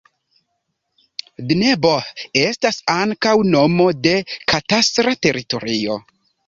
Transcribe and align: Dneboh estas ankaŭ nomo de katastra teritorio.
Dneboh 1.51 2.09
estas 2.47 2.81
ankaŭ 2.97 3.37
nomo 3.53 3.89
de 4.09 4.19
katastra 4.55 5.19
teritorio. 5.29 6.05